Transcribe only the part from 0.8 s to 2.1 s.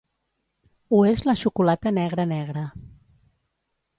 Ho és la xocolata